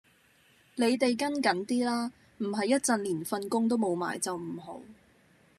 [0.73, 4.81] 你地跟緊啲啦，唔係一陣連份工都冇埋就唔好